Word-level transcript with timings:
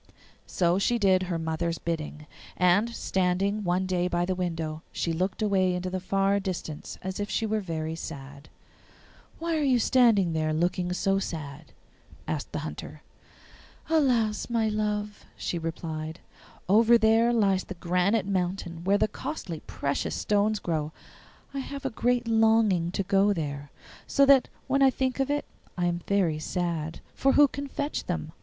So 0.47 0.79
she 0.79 0.97
did 0.97 1.21
her 1.21 1.37
mother's 1.37 1.77
bidding, 1.77 2.25
and, 2.57 2.89
standing 2.89 3.63
one 3.63 3.85
day 3.85 4.07
by 4.07 4.25
the 4.25 4.33
window, 4.33 4.81
she 4.91 5.13
looked 5.13 5.43
away 5.43 5.75
into 5.75 5.91
the 5.91 5.99
far 5.99 6.39
distance 6.39 6.97
as 7.03 7.19
if 7.19 7.29
she 7.29 7.45
were 7.45 7.59
very 7.59 7.93
sad. 7.93 8.49
'Why 9.37 9.55
are 9.57 9.61
you 9.61 9.77
standing 9.77 10.33
there 10.33 10.53
looking 10.53 10.91
so 10.91 11.19
sad?' 11.19 11.71
asked 12.27 12.51
the 12.51 12.57
Hunter. 12.65 13.03
'Alas, 13.91 14.49
my 14.49 14.67
love,' 14.69 15.23
she 15.37 15.59
replied, 15.59 16.19
'over 16.67 16.97
there 16.97 17.31
lies 17.31 17.65
the 17.65 17.75
granite 17.75 18.25
mountain 18.25 18.83
where 18.83 18.97
the 18.97 19.07
costly 19.07 19.59
precious 19.67 20.15
stones 20.15 20.57
grow. 20.57 20.91
I 21.53 21.59
have 21.59 21.85
a 21.85 21.91
great 21.91 22.27
longing 22.27 22.89
to 22.93 23.03
go 23.03 23.33
there, 23.33 23.69
so 24.07 24.25
that 24.25 24.47
when 24.65 24.81
I 24.81 24.89
think 24.89 25.19
of 25.19 25.29
it 25.29 25.45
I 25.77 25.85
am 25.85 26.01
very 26.07 26.39
sad. 26.39 27.01
For 27.13 27.33
who 27.33 27.47
can 27.47 27.67
fetch 27.67 28.05
them? 28.05 28.31